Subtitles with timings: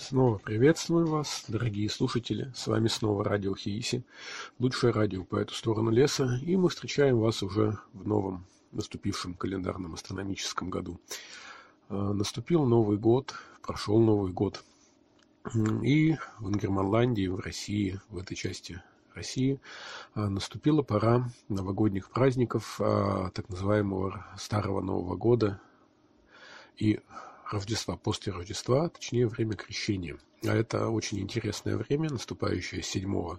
[0.00, 2.52] Снова приветствую вас, дорогие слушатели.
[2.54, 4.04] С вами снова радио Хииси,
[4.60, 9.94] лучшее радио по эту сторону леса, и мы встречаем вас уже в новом наступившем календарном
[9.94, 11.00] астрономическом году.
[11.88, 14.64] А, наступил Новый год, прошел Новый год,
[15.82, 18.80] и в Ингерманландии, в России, в этой части
[19.14, 19.60] России,
[20.14, 25.60] а, наступила пора новогодних праздников, а, так называемого Старого Нового года,
[26.76, 27.00] и
[27.50, 30.18] Рождества, после Рождества, точнее время крещения.
[30.44, 33.38] А это очень интересное время, наступающее 7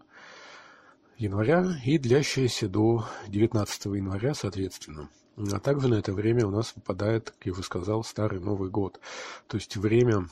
[1.17, 5.09] января и длящееся до 19 января, соответственно.
[5.37, 8.99] А также на это время у нас выпадает, как я уже сказал, Старый Новый год.
[9.47, 10.27] То есть время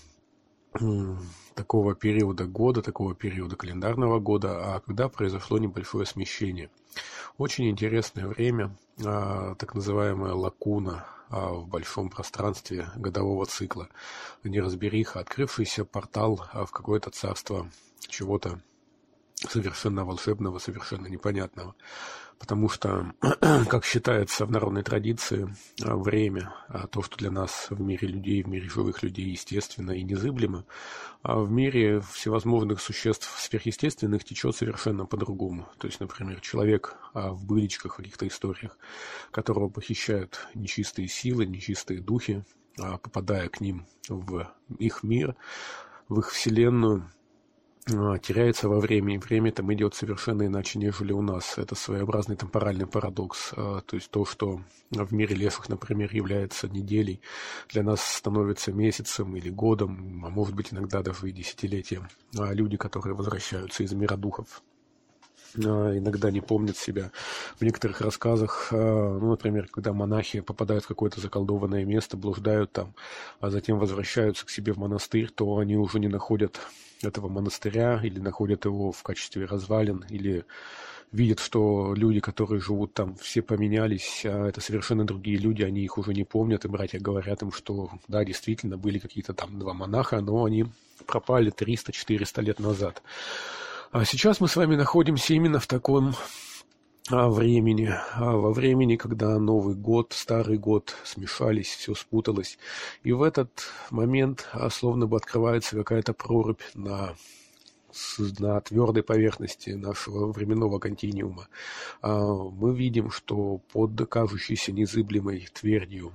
[1.56, 6.70] такого периода года, такого периода календарного года, а когда произошло небольшое смещение.
[7.38, 13.90] Очень интересное время, а, так называемая лакуна а, в большом пространстве годового цикла.
[14.44, 18.62] Неразбериха, открывшийся портал а, в какое-то царство чего-то
[19.36, 21.76] совершенно волшебного, совершенно непонятного.
[22.40, 23.14] Потому что,
[23.68, 28.44] как считается в народной традиции, а, время, а, то, что для нас в мире людей,
[28.44, 30.66] в мире живых людей естественно и незыблемо,
[31.24, 35.68] а в мире всевозможных существ сверхъестественных течет совершенно по-другому.
[35.80, 38.78] То есть, например, человек в быличках, в каких-то историях,
[39.32, 42.44] которого похищают нечистые силы, нечистые духи,
[42.76, 45.36] попадая к ним в их мир,
[46.08, 47.10] в их вселенную,
[47.88, 49.18] теряется во времени.
[49.18, 51.58] Время там идет совершенно иначе, нежели у нас.
[51.58, 53.54] Это своеобразный темпоральный парадокс.
[53.56, 57.22] А, то есть то, что в мире лесах, например, является неделей,
[57.70, 62.08] для нас становится месяцем или годом, а может быть иногда даже и десятилетием.
[62.38, 64.62] А люди, которые возвращаются из мира духов,
[65.56, 67.12] иногда не помнят себя.
[67.60, 72.94] В некоторых рассказах, ну, например, когда монахи попадают в какое-то заколдованное место, блуждают там,
[73.40, 76.60] а затем возвращаются к себе в монастырь, то они уже не находят
[77.04, 80.46] этого монастыря или находят его в качестве развалин, или
[81.12, 85.98] видят, что люди, которые живут там, все поменялись, а это совершенно другие люди, они их
[85.98, 90.20] уже не помнят, и братья говорят им, что да, действительно, были какие-то там два монаха,
[90.20, 90.66] но они
[91.06, 93.02] пропали 300-400 лет назад.
[93.92, 96.14] А сейчас мы с вами находимся именно в таком
[97.10, 102.60] а, времени, а во времени, когда Новый год, Старый год смешались, все спуталось.
[103.04, 103.50] И в этот
[103.90, 107.16] момент а, словно бы открывается какая-то прорубь на
[108.38, 111.48] на твердой поверхности нашего временного континуума.
[112.04, 116.14] Мы видим, что под кажущейся незыблемой твердью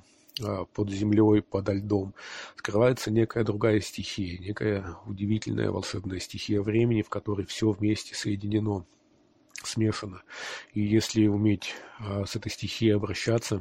[0.73, 2.15] под землей, под льдом,
[2.57, 8.87] скрывается некая другая стихия, некая удивительная волшебная стихия времени, в которой все вместе соединено
[9.67, 10.23] смешано.
[10.75, 13.61] И если уметь а, с этой стихией обращаться,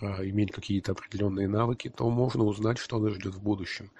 [0.00, 3.90] а, иметь какие-то определенные навыки, то можно узнать, что нас ждет в будущем.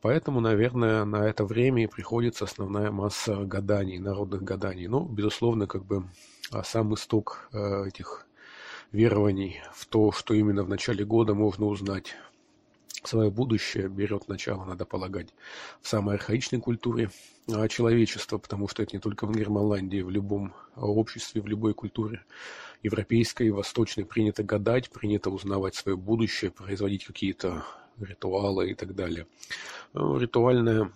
[0.00, 4.86] Поэтому, наверное, на это время и приходится основная масса гаданий, народных гаданий.
[4.86, 6.04] Ну, безусловно, как бы
[6.50, 8.26] а, сам исток этих
[8.92, 12.14] верований в то, что именно в начале года можно узнать
[13.04, 15.28] свое будущее берет начало, надо полагать,
[15.80, 17.10] в самой архаичной культуре
[17.68, 22.24] человечества, потому что это не только в Германландии, в любом обществе, в любой культуре
[22.82, 27.64] европейской и восточной принято гадать, принято узнавать свое будущее, производить какие-то
[27.98, 29.26] ритуалы и так далее.
[29.92, 30.92] Ну, ритуальная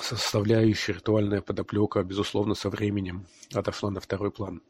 [0.00, 4.62] составляющая, ритуальная подоплека, безусловно, со временем отошла на второй план.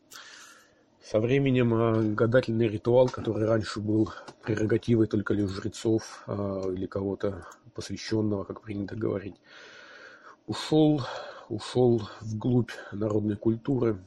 [1.05, 7.45] Со временем э, гадательный ритуал, который раньше был прерогативой только лишь жрецов э, или кого-то
[7.75, 9.35] посвященного, как принято говорить,
[10.47, 11.03] ушел,
[11.49, 13.99] ушел вглубь народной культуры,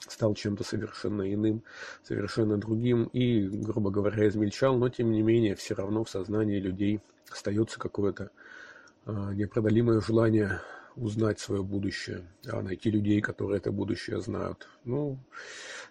[0.00, 1.62] стал чем-то совершенно иным,
[2.02, 7.00] совершенно другим и, грубо говоря, измельчал, но тем не менее все равно в сознании людей
[7.30, 8.30] остается какое-то
[9.06, 10.60] э, непреодолимое желание
[10.96, 14.68] узнать свое будущее, а найти людей, которые это будущее знают.
[14.84, 15.18] Ну,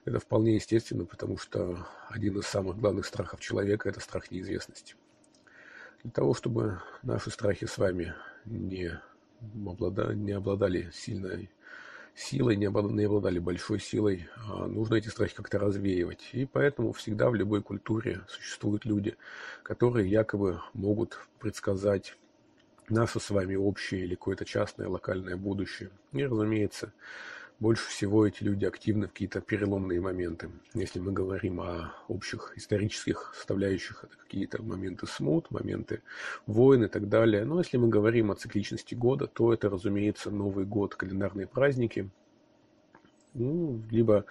[0.05, 4.95] это вполне естественно, потому что один из самых главных страхов человека– это страх неизвестности.
[6.03, 8.13] Для того, чтобы наши страхи с вами
[8.45, 8.99] не,
[9.41, 11.51] обладали, не обладали сильной
[12.15, 16.29] силой, не обладали, не обладали большой силой, а нужно эти страхи как-то развеивать.
[16.33, 19.15] И поэтому всегда в любой культуре существуют люди,
[19.63, 22.17] которые якобы могут предсказать
[22.89, 25.91] наше с вами общее или какое-то частное локальное будущее.
[26.11, 26.91] И, разумеется,
[27.59, 30.49] больше всего эти люди активны в какие-то переломные моменты.
[30.73, 36.01] Если мы говорим о общих исторических составляющих, это какие-то моменты смут, моменты
[36.45, 37.43] войн и так далее.
[37.43, 42.09] Но если мы говорим о цикличности года, то это, разумеется, Новый год, календарные праздники,
[43.33, 44.25] ну, либо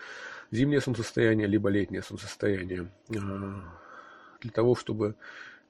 [0.50, 2.90] зимнее солнцестояние, либо летнее солнцестояние.
[3.14, 3.62] А,
[4.40, 5.14] для того, чтобы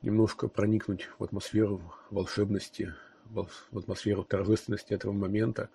[0.03, 2.95] немножко проникнуть в атмосферу волшебности,
[3.31, 5.69] в атмосферу торжественности этого момента,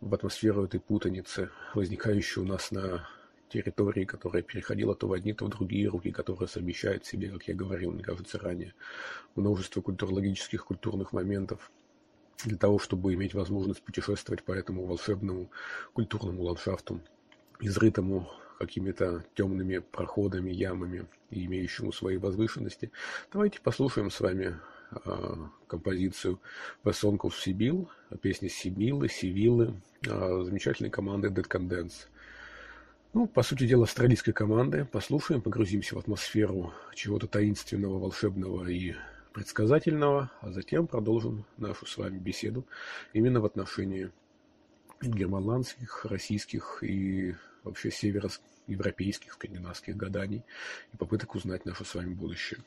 [0.00, 3.08] в атмосферу этой путаницы, возникающей у нас на
[3.48, 7.44] территории, которая переходила то в одни, то в другие руки, которая совмещает в себе, как
[7.48, 8.74] я говорил, мне кажется, ранее,
[9.34, 11.70] множество культурологических, культурных моментов,
[12.44, 15.50] для того, чтобы иметь возможность путешествовать по этому волшебному
[15.94, 17.00] культурному ландшафту,
[17.60, 22.90] изрытому какими-то темными проходами, ямами и имеющему свои возвышенности.
[23.32, 24.58] Давайте послушаем с вами
[25.66, 26.40] композицию
[26.84, 27.88] «The Song of Sibyl»,
[28.20, 29.74] песни Сибилы, Сивилы,
[30.06, 32.06] э, замечательной команды Dead Condense.
[33.12, 34.84] Ну, по сути дела, австралийской команды.
[34.84, 38.94] Послушаем, погрузимся в атмосферу чего-то таинственного, волшебного и
[39.32, 42.66] предсказательного, а затем продолжим нашу с вами беседу
[43.12, 44.10] именно в отношении
[45.02, 47.34] германландских, российских и
[47.64, 50.42] вообще североевропейских, скандинавских гаданий
[50.92, 52.60] и попыток узнать наше с вами будущее.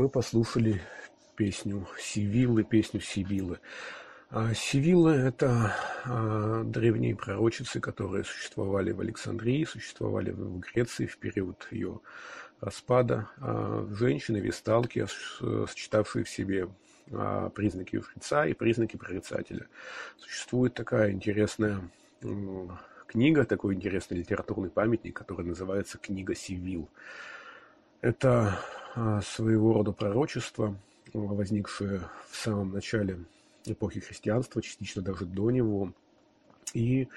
[0.00, 0.80] Мы послушали
[1.36, 3.58] песню Сивиллы, песню Сибилы.
[4.30, 5.76] А Сивилла– это
[6.06, 12.00] а, древние пророчицы, которые существовали в Александрии, существовали в Греции в период ее
[12.62, 13.28] распада.
[13.42, 15.06] А, женщины, весталки,
[15.68, 16.70] сочетавшие в себе
[17.54, 19.66] признаки жреца и признаки прорицателя.
[20.16, 21.82] Существует такая интересная
[23.06, 26.88] книга, такой интересный литературный памятник, который называется «Книга Сивил».
[28.00, 28.58] Это
[28.94, 30.76] своего рода пророчество,
[31.12, 33.18] возникшее в самом начале
[33.66, 35.92] эпохи христианства, частично даже до него.
[36.74, 37.08] И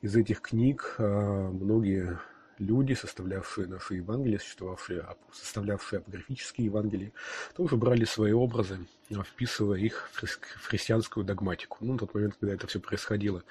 [0.00, 2.18] из этих книг а, многие
[2.58, 7.12] люди, составлявшие наши Евангелия, существовавшие, составлявшие апокрифические Евангелия,
[7.54, 8.78] тоже брали свои образы,
[9.10, 11.78] вписывая их в христианскую догматику.
[11.80, 13.42] Ну, на тот момент, когда это все происходило,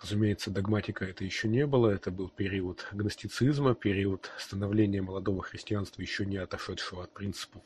[0.00, 6.24] разумеется, догматика это еще не было, это был период гностицизма, период становления молодого христианства, еще
[6.24, 7.62] не отошедшего от принципов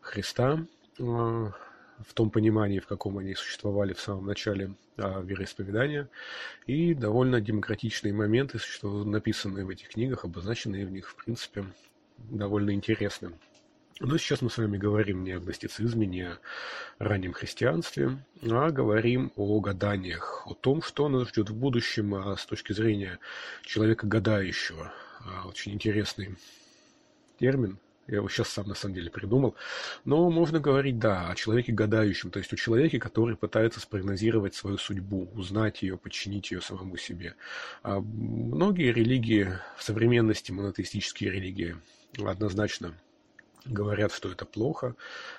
[0.00, 0.64] Христа,
[1.00, 1.52] а,
[2.04, 6.08] в том понимании, в каком они существовали в самом начале а, вероисповедания,
[6.66, 11.64] и довольно демократичные моменты, написанные в этих книгах, обозначенные в них, в принципе,
[12.18, 13.32] довольно интересны.
[13.98, 16.38] Но сейчас мы с вами говорим не о гностицизме, не о
[16.98, 22.44] раннем христианстве, а говорим о гаданиях, о том, что нас ждет в будущем а с
[22.44, 23.18] точки зрения
[23.62, 24.92] человека гадающего.
[25.20, 26.36] А, очень интересный
[27.38, 29.56] термин, я его сейчас сам на самом деле придумал.
[30.04, 34.78] Но можно говорить, да, о человеке гадающем, то есть о человеке, который пытается спрогнозировать свою
[34.78, 37.34] судьбу, узнать ее, подчинить ее самому себе.
[37.82, 41.76] А многие религии в современности, монотеистические религии,
[42.24, 42.94] однозначно
[43.64, 44.94] говорят, что это плохо.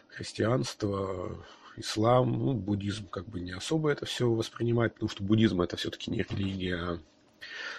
[0.09, 1.45] Христианство,
[1.77, 6.11] ислам, ну, буддизм как бы не особо это все воспринимает, потому что буддизм это все-таки
[6.11, 6.99] не религия, а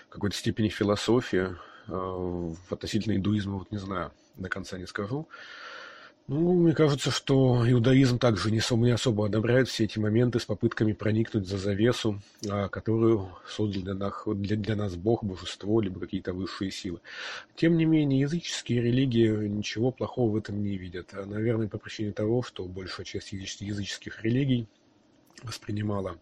[0.07, 5.29] в какой-то степени философия, относительно индуизма вот не знаю, до конца не скажу.
[6.29, 10.93] Ну, мне кажется, что иудаизм также не не особо одобряет все эти моменты с попытками
[10.93, 16.35] проникнуть за завесу, а, которую создал для нас, для, для нас Бог, божество, либо какие-то
[16.35, 17.01] высшие силы.
[17.57, 21.15] Тем не менее, языческие религии ничего плохого в этом не видят.
[21.15, 24.69] Наверное, по причине того, что большая часть языческих религий
[25.43, 26.19] воспринимала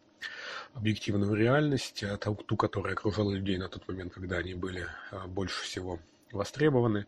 [0.75, 4.87] объективную реальность, а ту, которая окружала людей на тот момент, когда они были
[5.27, 5.99] больше всего
[6.33, 7.07] востребованы,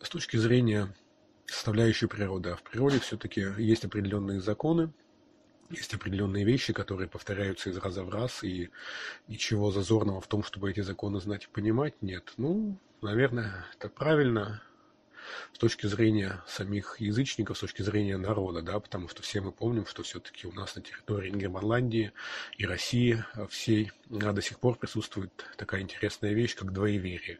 [0.00, 0.92] с точки зрения
[1.46, 2.50] составляющую природы.
[2.50, 4.90] А в природе все-таки есть определенные законы,
[5.70, 8.70] есть определенные вещи, которые повторяются из раза в раз, и
[9.28, 12.32] ничего зазорного в том, чтобы эти законы знать и понимать, нет.
[12.36, 14.62] Ну, наверное, это правильно
[15.52, 19.86] с точки зрения самих язычников, с точки зрения народа, да, потому что все мы помним,
[19.86, 22.12] что все-таки у нас на территории Германландии
[22.56, 27.38] и России всей а, до сих пор присутствует такая интересная вещь, как двоеверие.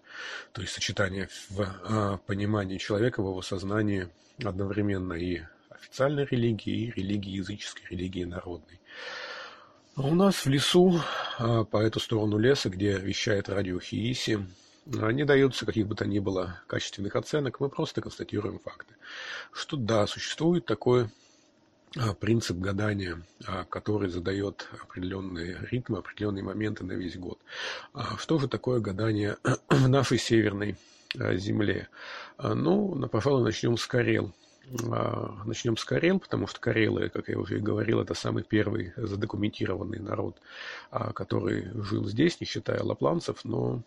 [0.53, 4.09] То есть сочетание в а, понимании человека, в его сознании
[4.43, 8.81] одновременно и официальной религии, и религии языческой, религии народной.
[9.97, 11.01] А у нас в лесу,
[11.39, 14.45] по эту сторону леса, где вещает радио Хииси,
[14.87, 18.95] не даются каких бы то ни было качественных оценок, мы просто констатируем факты.
[19.53, 21.09] Что да, существует такой
[21.97, 27.39] а, принцип гадания, а, который задает определенные ритмы, определенные моменты на весь год.
[27.93, 29.37] А что же такое гадание
[29.69, 30.77] в нашей северной
[31.15, 31.89] земле?
[32.39, 34.33] Ну, пожалуй, начнем с Карел.
[35.45, 40.01] Начнем с Карел, потому что Карелы, как я уже и говорил, это самый первый задокументированный
[40.01, 40.41] народ,
[40.91, 43.83] который жил здесь, не считая лапланцев, но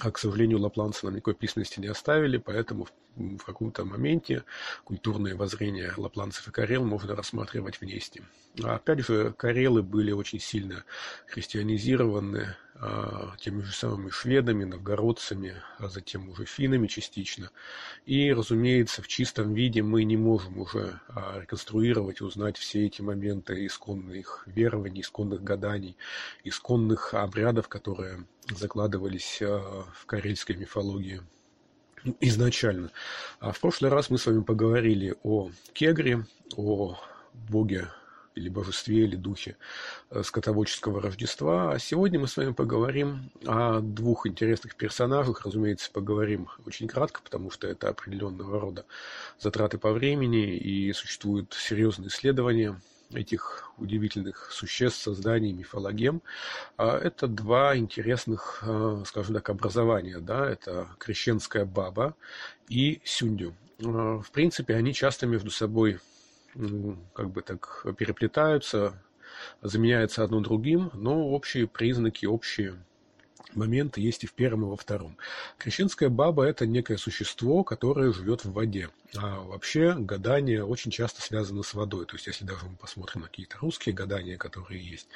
[0.00, 4.44] а, к сожалению, лапланцы нам никакой письменности не оставили, поэтому в каком-то моменте
[4.84, 8.22] культурное воззрение лапланцев и карел можно рассматривать вместе.
[8.62, 10.84] А опять же, карелы были очень сильно
[11.26, 17.50] христианизированы а, теми же самыми шведами, новгородцами, а затем уже финами частично.
[18.06, 23.66] И, разумеется, в чистом виде мы не можем уже а, реконструировать, узнать все эти моменты
[23.66, 25.96] исконных верований, исконных гаданий,
[26.44, 31.22] исконных обрядов, которые закладывались а, в карельской мифологии
[32.20, 32.90] изначально.
[33.40, 36.24] А в прошлый раз мы с вами поговорили о Кегре,
[36.56, 36.96] о
[37.34, 37.88] боге
[38.34, 39.56] или божестве, или духе
[40.10, 41.72] э, скотоводческого Рождества.
[41.72, 45.44] А сегодня мы с вами поговорим о двух интересных персонажах.
[45.44, 48.86] Разумеется, поговорим очень кратко, потому что это определенного рода
[49.40, 52.80] затраты по времени, и существуют серьезные исследования
[53.12, 56.22] этих удивительных существ, созданий, мифологем,
[56.76, 60.18] а это два интересных, а, скажем так, образования.
[60.18, 60.48] Да?
[60.48, 62.14] Это крещенская баба
[62.68, 63.54] и сюндю.
[63.82, 66.00] А, в принципе, они часто между собой
[67.14, 69.00] как бы так переплетаются,
[69.62, 72.76] заменяются одно другим, но общие признаки, общие
[73.58, 75.16] моменты есть и в первом, и во втором.
[75.58, 78.88] Крещенская баба– это некое существо, которое живет в воде.
[79.16, 82.06] А вообще гадания очень часто связаны с водой.
[82.06, 85.08] То есть, если даже мы посмотрим на какие-то русские гадания, которые есть,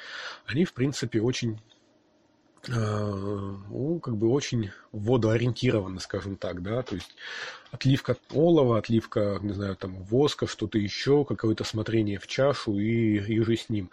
[0.45, 1.59] они, в принципе, очень
[2.69, 3.11] а,
[3.69, 7.13] ну, как бы очень водоориентированы, скажем так, да, то есть
[7.71, 13.41] отливка олова, отливка, не знаю, там, воска, что-то еще, какое-то смотрение в чашу и, и
[13.41, 13.89] же с ним.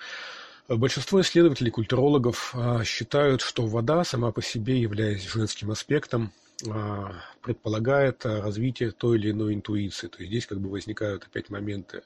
[0.71, 6.31] Большинство исследователей, культурологов а, считают, что вода сама по себе, являясь женским аспектом,
[6.71, 7.13] а,
[7.43, 10.07] предполагает развитие той или иной интуиции.
[10.07, 12.05] То есть здесь как бы возникают опять моменты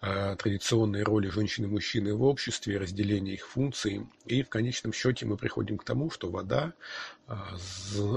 [0.00, 4.04] а, традиционной роли женщины и мужчины в обществе, разделения их функций.
[4.26, 6.72] И в конечном счете мы приходим к тому, что вода,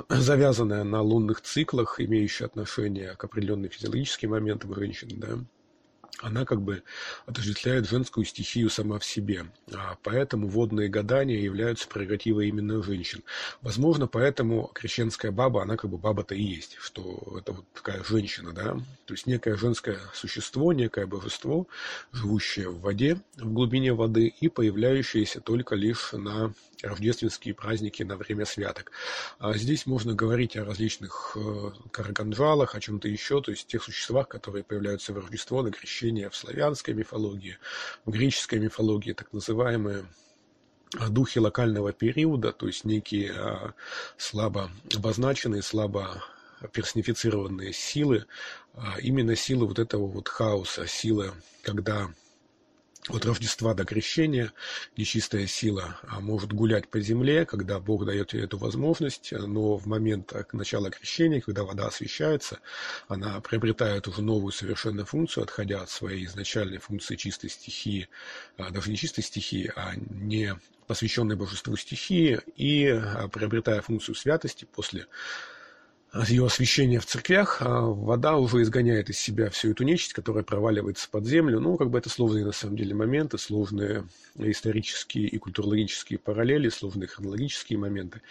[0.10, 5.38] завязанная на лунных циклах, имеющая отношение к определенным физиологическим моментам женщины, да,
[6.22, 6.84] она как бы
[7.26, 9.46] отождествляет женскую стихию сама в себе.
[9.74, 13.24] А поэтому водные гадания являются прерогативой именно женщин.
[13.62, 18.54] Возможно, поэтому крещенская баба, она как бы баба-то и есть, что это вот такая женщина,
[18.54, 21.68] да, то есть некое женское существо, некое божество,
[22.12, 26.54] живущее в воде, в глубине воды и появляющееся только лишь на
[26.84, 28.92] рождественские праздники на время святок.
[29.40, 34.28] А здесь можно говорить о различных э, караганджалах, о чем-то еще, то есть тех существах,
[34.28, 37.58] которые появляются в Рождество на крещение в славянской мифологии,
[38.06, 40.06] в греческой мифологии, так называемые
[41.10, 43.74] духи локального периода, то есть некие а,
[44.18, 46.24] слабо обозначенные, слабо
[46.72, 48.26] персонифицированные силы,
[48.74, 51.32] а именно силы вот этого вот хаоса, силы,
[51.62, 52.10] когда
[53.10, 54.54] от Рождества до Крещения
[54.96, 59.88] нечистая сила а, может гулять по земле, когда Бог дает ей эту возможность, но в
[59.88, 62.60] момент начала крещения, когда вода освещается,
[63.08, 68.08] она приобретает уже новую совершенно функцию, отходя от своей изначальной функции чистой стихии,
[68.58, 70.56] а, даже не чистой стихии, а не
[70.88, 75.08] посвященной божеству стихии, и а, приобретая функцию святости после
[76.28, 81.10] ее освещения в церквях, а вода уже изгоняет из себя всю эту нечисть, которая проваливается
[81.10, 81.60] под землю.
[81.60, 84.06] Ну, как бы это сложные на самом деле моменты, сложные
[84.38, 88.22] исторические и культурологические параллели, сложные хронологические моменты.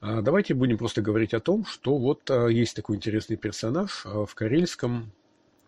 [0.00, 4.32] А давайте будем просто говорить о том, что вот а, есть такой интересный персонаж в
[4.34, 5.10] карельском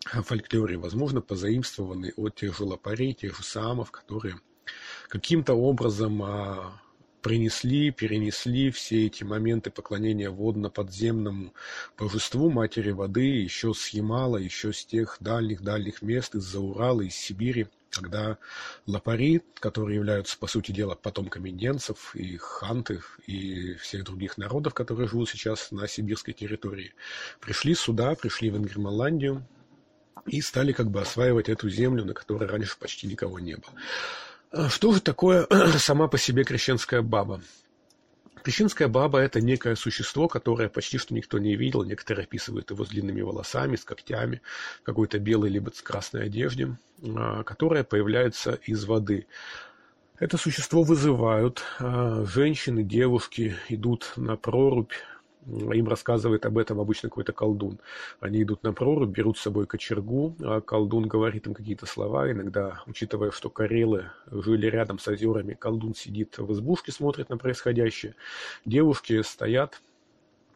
[0.05, 4.35] фольклоре, возможно, позаимствованный от тех же лопарей, тех же самов, которые
[5.09, 6.23] каким-то образом
[7.21, 11.53] принесли, перенесли все эти моменты поклонения водно-подземному
[11.97, 17.67] божеству Матери Воды еще с Ямала, еще с тех дальних-дальних мест из-за Урала, из Сибири,
[17.89, 18.37] когда
[18.85, 25.07] лопари, которые являются, по сути дела, потомками ненцев и хантов и всех других народов, которые
[25.07, 26.93] живут сейчас на сибирской территории,
[27.39, 29.45] пришли сюда, пришли в Ингерманландию
[30.25, 33.73] и стали как бы осваивать эту землю, на которой раньше почти никого не было.
[34.51, 37.41] А что же такое сама по себе крещенская баба?
[38.43, 41.83] Крещенская баба– это некое существо, которое почти что никто не видел.
[41.83, 44.41] Некоторые описывают его с длинными волосами, с когтями,
[44.83, 49.27] какой-то белой либо с красной одежде, а, которое появляется из воды.
[50.17, 51.61] Это существо вызывают.
[51.79, 54.93] А, женщины, девушки идут на прорубь,
[55.45, 57.79] им рассказывает об этом обычно какой-то колдун.
[58.19, 62.31] Они идут на прорубь, берут с собой кочергу, а колдун говорит им какие-то слова.
[62.31, 68.15] Иногда, учитывая, что карелы жили рядом с озерами, колдун сидит в избушке, смотрит на происходящее.
[68.65, 69.81] Девушки стоят,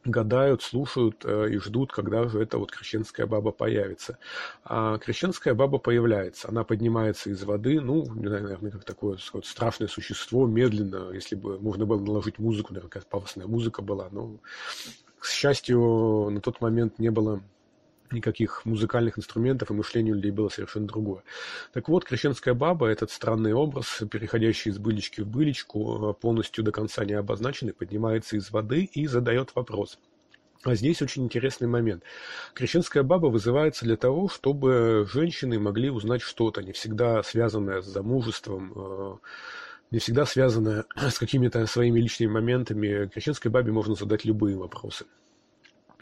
[0.05, 4.17] гадают, слушают э, и ждут, когда же эта вот крещенская баба появится.
[4.63, 10.47] А крещенская баба появляется, она поднимается из воды, ну, наверное, как такое вот, страшное существо,
[10.47, 14.37] медленно, если бы можно было наложить музыку, наверное, какая-то пафосная музыка была, но,
[15.19, 17.41] к счастью, на тот момент не было
[18.13, 21.23] никаких музыкальных инструментов, и мышление у людей было совершенно другое.
[21.73, 26.71] Так вот, крещенская баба, этот странный образ, переходящий из былички в быличку, э, полностью до
[26.71, 29.99] конца не обозначенный, поднимается из воды и задает вопрос.
[30.63, 32.03] А здесь очень интересный момент.
[32.53, 38.71] Крещенская баба вызывается для того, чтобы женщины могли узнать что-то, не всегда связанное с замужеством,
[38.75, 39.15] э,
[39.91, 43.07] не всегда связанное с какими-то своими личными моментами.
[43.07, 45.05] Крещенской бабе можно задать любые вопросы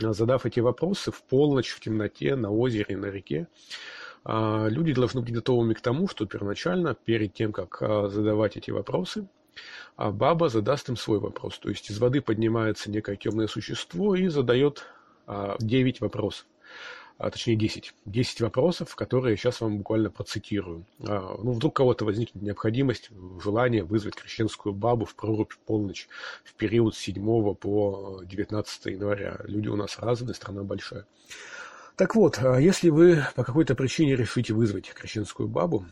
[0.02, 3.48] задав эти вопросы в полночь, в темноте, на озере, на реке,
[4.24, 8.72] а, люди должны быть готовыми к тому, что первоначально, перед тем, как а, задавать эти
[8.72, 9.28] вопросы,
[9.96, 11.60] а баба задаст им свой вопрос.
[11.60, 14.86] То есть из воды поднимается некое темное существо и задает
[15.28, 16.46] 9 вопросов
[17.18, 17.94] а точнее 10.
[18.06, 20.86] 10 вопросов, которые сейчас вам буквально процитирую.
[21.00, 23.10] А, ну, вдруг кого-то возникнет необходимость,
[23.44, 26.08] желание вызвать крещенскую бабу в прорубь полночь
[26.44, 29.40] в период с 7 по 19 января.
[29.44, 31.06] Люди у нас разные, страна большая.
[31.96, 35.86] Так вот, а если вы по какой-то причине решите вызвать крещенскую бабу,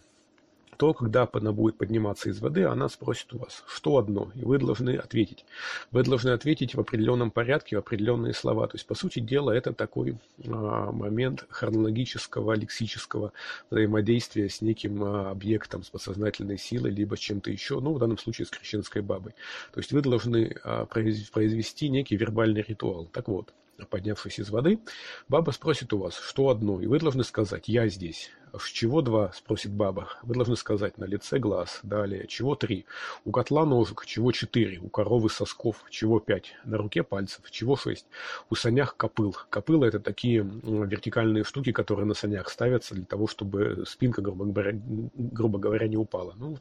[0.79, 4.59] то когда она будет подниматься из воды, она спросит у вас, что одно, и вы
[4.59, 5.43] должны ответить.
[5.91, 8.65] Вы должны ответить в определенном порядке, в определенные слова.
[8.65, 10.15] То есть, по сути дела, это такой
[10.47, 13.33] а, момент хронологического, лексического
[13.69, 18.17] взаимодействия с неким а, объектом, с подсознательной силой, либо с чем-то еще, ну, в данном
[18.17, 19.33] случае с крещенской бабой.
[19.73, 23.05] То есть, вы должны а, произвести некий вербальный ритуал.
[23.11, 23.51] Так вот,
[23.85, 24.79] поднявшись из воды,
[25.27, 28.31] баба спросит у вас, что одно, и вы должны сказать «я здесь».
[28.57, 30.09] «С чего два?»– спросит баба.
[30.23, 31.81] Вы должны сказать «на лице глаз».
[31.83, 32.85] Далее «чего три?»
[33.23, 34.05] У котла ножик.
[34.05, 34.79] Чего четыре?
[34.79, 35.85] У коровы сосков.
[35.89, 36.55] Чего пять?
[36.65, 37.49] На руке пальцев.
[37.51, 38.07] Чего шесть?
[38.49, 39.35] У санях копыл.
[39.51, 44.71] Копылы– это такие вертикальные штуки, которые на санях ставятся для того, чтобы спинка, грубо говоря,
[44.73, 46.33] грубо говоря не упала.
[46.37, 46.57] Ну,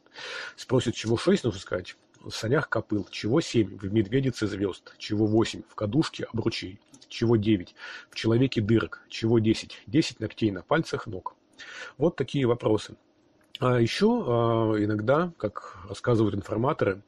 [0.55, 5.61] спросит, чего шесть, нужно сказать в санях копыл, чего семь, в медведице звезд, чего восемь,
[5.69, 7.75] в кадушке обручей, чего девять,
[8.09, 11.35] в человеке дырок, чего десять, десять ногтей на пальцах ног.
[11.97, 12.95] Вот такие вопросы.
[13.59, 17.01] А еще а, иногда, как рассказывают информаторы,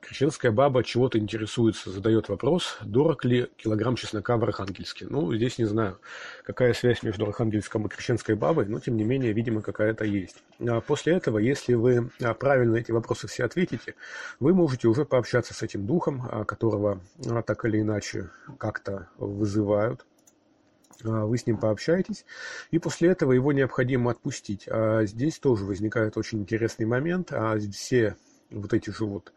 [0.00, 5.06] крещенская баба чего-то интересуется, задает вопрос, дорог ли килограмм чеснока в Архангельске.
[5.10, 5.98] Ну, здесь не знаю,
[6.42, 10.42] какая связь между Архангельском и крещенской бабой, но тем не менее, видимо, какая-то есть.
[10.66, 13.94] А после этого, если вы а, правильно эти вопросы все ответите,
[14.38, 17.02] вы можете уже пообщаться с этим духом, которого
[17.44, 20.19] так или иначе как-то вызывают а,
[21.02, 22.24] вы с ним пообщаетесь,
[22.70, 24.66] и после этого его необходимо отпустить.
[24.68, 28.16] А здесь тоже возникает очень интересный момент, а все
[28.50, 29.32] вот эти же вот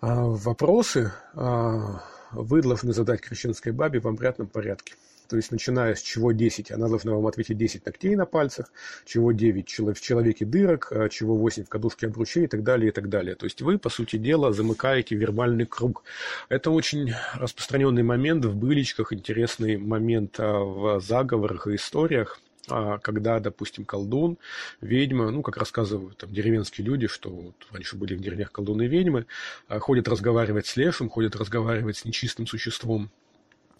[0.00, 2.02] а, вопросы а,
[2.32, 4.94] вы должны задать крещенской бабе в обратном порядке.
[5.30, 8.72] То есть, начиная с чего 10, она должна вам ответить 10 ногтей на пальцах,
[9.06, 12.92] чего 9 в человеке дырок, а чего 8 в кадушке обручей и так далее, и
[12.92, 13.36] так далее.
[13.36, 16.02] То есть, вы, по сути дела, замыкаете вербальный круг.
[16.48, 23.38] Это очень распространенный момент в быличках, интересный момент а, в заговорах и историях а, когда,
[23.38, 24.36] допустим, колдун,
[24.80, 28.88] ведьма, ну, как рассказывают там деревенские люди, что вот раньше были в деревнях колдуны и
[28.88, 29.26] ведьмы,
[29.68, 33.10] ходят разговаривать с лешим, ходят разговаривать с нечистым существом,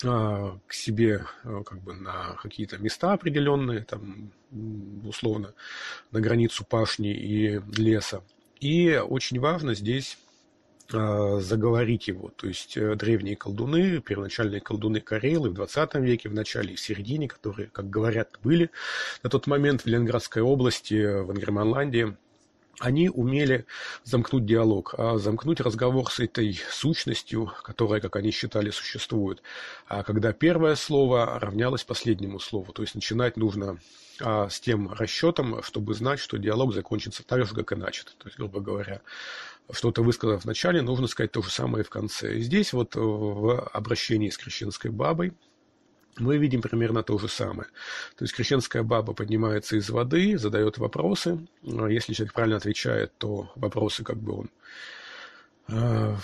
[0.02, 4.32] к себе а, как бы на какие-то места определенные, там,
[5.04, 5.54] условно,
[6.10, 8.22] на границу пашни и леса.
[8.60, 10.18] И очень важно здесь
[10.92, 12.30] а, заговорить его.
[12.36, 16.80] То есть э, древние колдуны, первоначальные колдуны Карелы в 20 веке, в начале и в
[16.80, 18.70] середине, которые, как говорят, были
[19.22, 22.16] на тот момент в Ленинградской области, в Ангерманландии,
[22.78, 23.66] они умели
[24.04, 29.42] замкнуть диалог, а замкнуть разговор с этой сущностью, которая, как они считали, существует.
[29.86, 33.78] А когда первое слово равнялось последнему слову, то есть начинать нужно
[34.20, 38.14] а, с тем расчетом, чтобы знать, что диалог закончится так же, как и начат.
[38.18, 39.02] То есть, грубо говоря,
[39.70, 42.36] что-то высказав в начале, нужно сказать то же самое в конце.
[42.38, 45.32] И здесь вот в обращении с крещенской бабой
[46.18, 47.68] мы видим примерно то же самое.
[48.16, 51.46] То есть крещенская баба поднимается из воды, задает вопросы.
[51.62, 54.50] Если человек правильно отвечает, то вопросы как бы он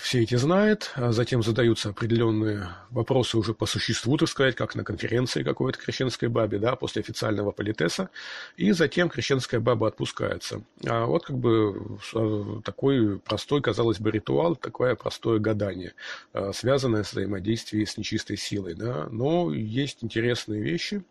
[0.01, 4.83] все эти знает, а затем задаются определенные вопросы уже по существу, так сказать, как на
[4.83, 8.09] конференции какой-то крещенской бабе, да, после официального политеса,
[8.57, 10.61] и затем крещенская баба отпускается.
[10.85, 15.93] А вот как бы э, такой простой, казалось бы, ритуал, такое простое гадание,
[16.33, 21.03] э, связанное с взаимодействием с нечистой силой, да, но есть интересные вещи,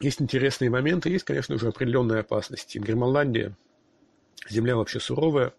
[0.00, 2.78] есть интересные моменты, есть, конечно, уже определенные опасности.
[2.78, 3.54] Германландия
[4.48, 5.52] Земля вообще суровая,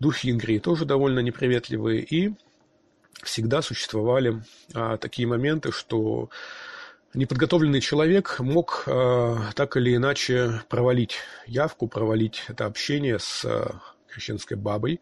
[0.00, 2.34] духи Ингрии тоже довольно неприветливые, и
[3.22, 4.42] всегда существовали
[4.74, 6.30] а, такие моменты, что
[7.14, 14.56] неподготовленный человек мог а, так или иначе провалить явку, провалить это общение с а, крещенской
[14.56, 15.00] бабой,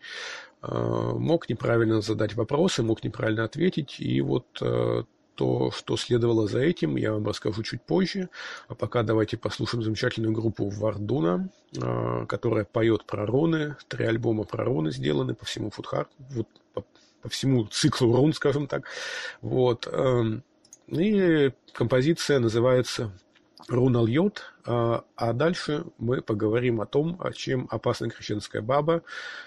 [0.60, 6.60] а, мог неправильно задать вопросы, мог неправильно ответить, и вот а, то, что следовало за
[6.60, 8.28] этим, я вам расскажу чуть позже.
[8.68, 13.76] А пока давайте послушаем замечательную группу Вардуна, а, которая поет про руны.
[13.88, 16.84] Три альбома про руны сделаны по всему Фудхар, вот, по,
[17.22, 18.84] по всему циклу рун, скажем так.
[19.40, 19.88] Вот.
[19.90, 20.42] Эм,
[20.88, 23.12] и композиция называется
[23.68, 29.02] Рунал Йод, а, а дальше мы поговорим о том, о чем опасна крещенская баба,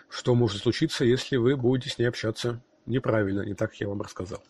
[0.10, 4.02] что может случиться, если вы будете с ней общаться неправильно, не так, как я вам
[4.02, 4.44] рассказал.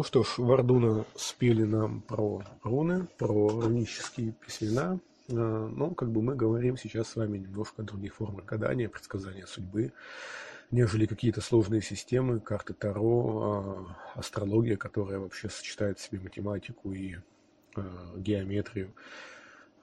[0.00, 4.98] Ну что ж, Вардуна спели нам про руны, про рунические письмена.
[5.28, 9.44] А, ну, как бы мы говорим сейчас с вами немножко о других формах гадания, предсказания
[9.44, 9.92] судьбы,
[10.70, 13.42] нежели какие-то сложные системы, карты Таро,
[14.16, 17.16] а, астрология, которая вообще сочетает в себе математику и
[17.76, 18.94] а, геометрию.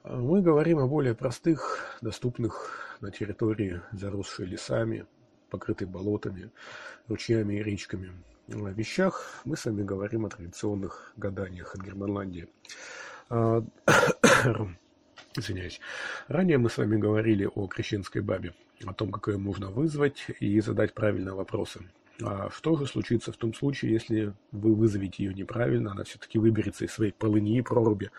[0.02, 5.06] Мы говорим о более простых, доступных на территории, заросшей лесами,
[5.48, 6.50] покрытой болотами,
[7.06, 8.10] ручьями и речками
[8.48, 12.48] вещах мы с вами говорим о традиционных гаданиях от Германландии.
[13.28, 13.62] А,
[15.36, 15.80] извиняюсь.
[16.28, 20.60] Ранее мы с вами говорили о крещенской бабе, о том, как ее можно вызвать и
[20.60, 21.80] задать правильные вопросы.
[22.22, 26.84] А что же случится в том случае, если вы вызовете ее неправильно, она все-таки выберется
[26.84, 28.10] из своей полыньи, проруби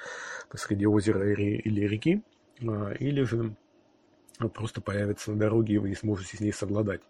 [0.50, 2.22] посреди озера или реки,
[2.62, 3.56] а, или же
[4.54, 7.02] просто появится на дороге, и вы не сможете с ней совладать.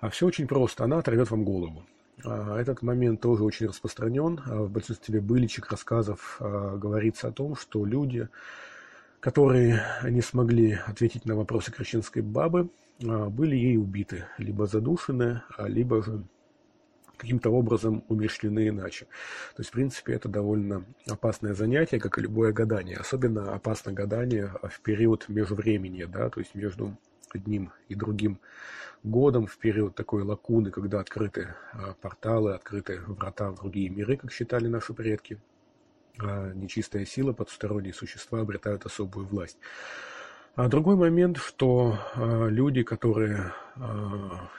[0.00, 0.82] А все очень просто.
[0.84, 1.84] Она оторвет вам голову.
[2.24, 4.40] А, этот момент тоже очень распространен.
[4.46, 8.28] В большинстве быличек, рассказов говорится о том, что люди,
[9.20, 12.68] которые не смогли ответить на вопросы крещенской бабы,
[13.02, 16.22] а, были ей убиты, либо задушены, а, либо же
[17.16, 19.06] каким-то образом умерщвлены иначе.
[19.56, 22.96] То есть, в принципе, это довольно опасное занятие, как и любое гадание.
[22.96, 26.96] Особенно опасно гадание в период межвремени, да, то есть между
[27.34, 28.40] одним и другим
[29.02, 34.32] годом, в период такой лакуны, когда открыты а, порталы, открыты врата в другие миры, как
[34.32, 35.38] считали наши предки.
[36.16, 39.58] Нечистая сила, потусторонние существа обретают особую власть.
[40.56, 43.80] А другой момент, что э, люди, которые э,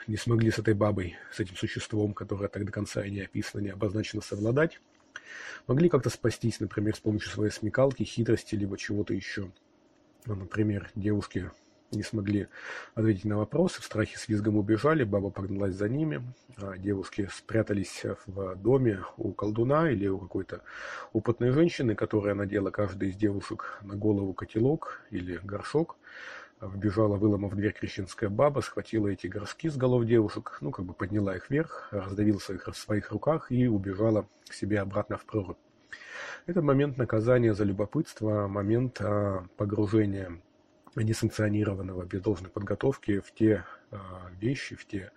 [0.06, 3.62] не смогли с этой бабой, с этим существом, которое так до конца и не описано,
[3.62, 4.78] не обозначено, совладать,
[5.66, 9.50] могли как-то спастись, например, с помощью своей смекалки, хитрости, либо чего-то еще.
[10.26, 11.50] Ну, например, девушки
[11.92, 12.48] не смогли
[12.94, 16.22] ответить на вопросы, в страхе с визгом убежали, баба погналась за ними,
[16.56, 20.62] а девушки спрятались в доме у колдуна или у какой-то
[21.12, 25.96] опытной женщины, которая надела каждой из девушек на голову котелок или горшок,
[26.60, 31.36] вбежала, выломав дверь крещенская баба, схватила эти горшки с голов девушек, ну, как бы подняла
[31.36, 35.58] их вверх, раздавила их в своих руках и убежала к себе обратно в прорубь.
[36.46, 40.40] Это момент наказания за любопытство, момент а, погружения
[41.02, 45.12] несанкционированного, без должной подготовки в те а, вещи, в те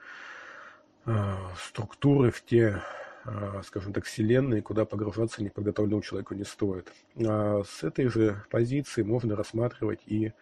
[1.05, 2.81] а, структуры, в те,
[3.25, 6.91] а, скажем так, вселенные, куда погружаться неподготовленному человеку не стоит.
[7.15, 10.33] С этой же позиции можно рассматривать и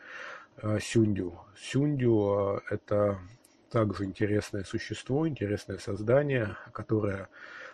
[0.81, 1.39] Сюндю.
[1.55, 3.19] Сюндю– это
[3.69, 7.29] также интересное существо, интересное создание, которое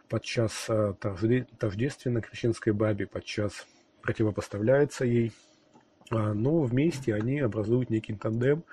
[0.10, 0.67] подчас
[0.99, 3.65] тождественно крещенской бабе, подчас
[4.02, 5.32] противопоставляется ей–
[6.12, 8.63] но вместе они образуют некий тандем,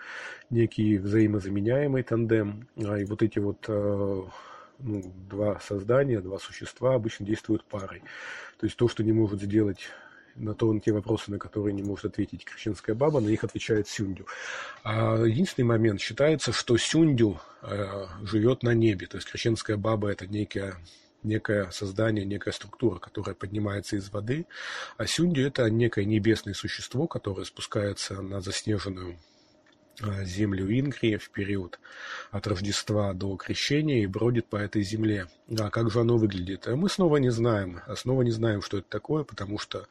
[0.50, 2.68] некий взаимозаменяемый тандем.
[2.76, 4.22] А, и вот эти вот э,
[4.78, 8.02] ну, два создания, два существа обычно действуют парой.
[8.58, 9.88] То есть то, что не может сделать
[10.36, 13.88] на то, на те вопросы, на которые не может ответить крещенская баба, на них отвечает
[13.88, 14.26] Сюндю.
[14.84, 20.26] А единственный момент считается, что Сюндю э, живет на небе, то есть крещенская баба это
[20.26, 20.76] некая
[21.22, 24.46] некое создание, некая структура, которая поднимается из воды,
[24.96, 29.18] а Сюнди– это некое небесное существо, которое спускается на заснеженную
[30.02, 31.78] а, землю Ингрии в период
[32.30, 35.26] от Рождества до Крещения и бродит по этой земле.
[35.58, 36.66] А как же оно выглядит?
[36.66, 37.80] Мы снова не знаем.
[37.86, 39.86] А снова не знаем, что это такое, потому что,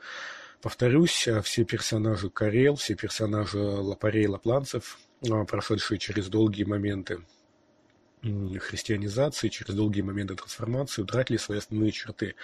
[0.61, 4.97] повторюсь, все персонажи Карел, все персонажи Лапарей, Лапланцев,
[5.29, 7.19] а, прошедшие через долгие моменты
[8.21, 12.35] христианизации, через долгие моменты трансформации утратили свои основные черты.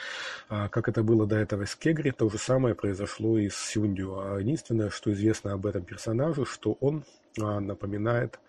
[0.48, 4.20] А как это было до этого с Кегри, то же самое произошло и с Сюндю.
[4.20, 7.04] А единственное, что известно об этом персонаже, что он
[7.40, 8.40] а, напоминает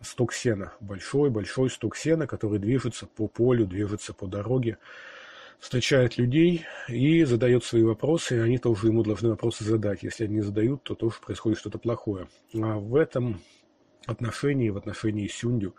[0.00, 0.72] сток сена.
[0.80, 4.78] Большой-большой сток сена, который движется по полю, движется по дороге,
[5.58, 10.02] встречает людей и задает свои вопросы, и они тоже ему должны вопросы задать.
[10.02, 12.28] Если они не задают, то тоже происходит что-то плохое.
[12.54, 13.40] А в этом
[14.06, 15.74] отношении, в отношении Сюндю,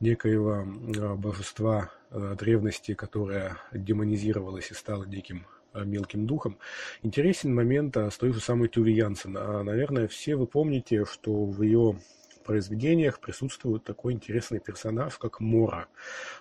[0.00, 0.66] некоего
[0.98, 6.58] а, божества а, древности, которое демонизировалось и стало неким а, мелким духом.
[7.02, 9.32] Интересен момент с той же самой Тюви Янсен.
[9.32, 11.98] Наверное, все вы помните, что в ее
[12.44, 15.86] произведениях присутствует такой интересный персонаж, как Мора.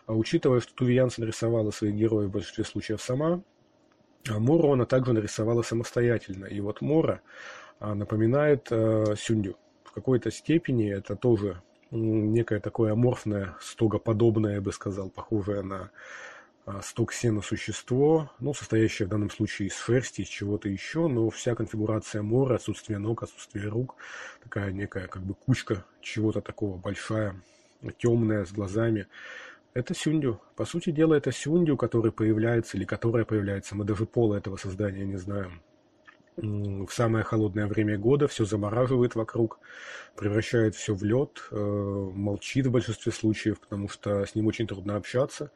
[0.07, 3.41] А учитывая, что Туви Янсен рисовала своих героев в большинстве случаев сама,
[4.27, 6.45] Мору она также нарисовала самостоятельно.
[6.45, 7.21] И вот Мора
[7.79, 9.57] напоминает э, Сюндю
[9.99, 15.91] какой-то степени это тоже некое такое аморфное, стогоподобное, я бы сказал, похожее на
[16.65, 21.29] а, сток сена существо, ну, состоящее в данном случае из шерсти, из чего-то еще, но
[21.29, 23.95] вся конфигурация мора, отсутствие ног, отсутствие рук,
[24.43, 27.41] такая некая как бы кучка чего-то такого большая,
[27.97, 29.07] темная, с глазами.
[29.73, 30.41] Это Сюндю.
[30.55, 35.05] По сути дела, это Сюндю, который появляется, или которая появляется, мы даже пола этого создания
[35.05, 35.61] не знаем,
[36.41, 39.59] в самое холодное время года, все замораживает вокруг,
[40.15, 44.95] превращает все в лед, э, молчит в большинстве случаев, потому что с ним очень трудно
[44.95, 45.51] общаться.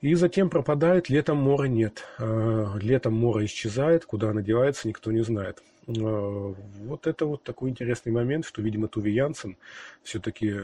[0.00, 2.04] И затем пропадает, летом мора нет.
[2.18, 5.62] Э, летом мора исчезает, куда она девается, никто не знает.
[5.86, 9.56] Э, вот это вот такой интересный момент, что, видимо, Туви Янсен,
[10.02, 10.54] все-таки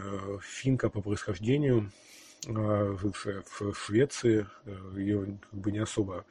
[0.42, 1.90] финка по происхождению,
[2.46, 4.46] жившая в Швеции,
[4.96, 6.24] ее как бы не особо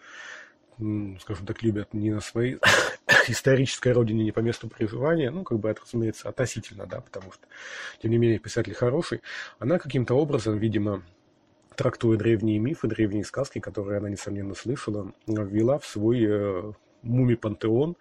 [1.19, 2.57] скажем так, любят не на своей
[3.27, 7.45] исторической родине, не по месту проживания, ну, как бы это, разумеется, относительно, да, потому что,
[8.01, 9.21] тем не менее, писатель хороший,
[9.59, 11.03] она каким-то образом, видимо,
[11.75, 17.95] трактуя древние мифы, древние сказки, которые она, несомненно, слышала, ввела в свой э, муми-пантеон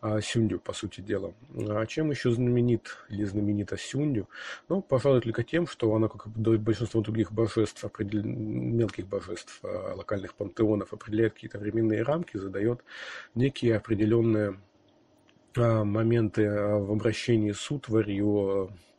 [0.00, 1.34] а, Сюндю, по сути дела.
[1.54, 4.28] А чем еще знаменит или знаменита Сюндю?
[4.68, 8.22] Ну, пожалуй, только тем, что она, как и большинство других божеств, определ...
[8.24, 12.82] мелких божеств, а, локальных пантеонов, определяет какие-то временные рамки, задает
[13.34, 14.60] некие определенные
[15.56, 17.70] а, моменты в обращении с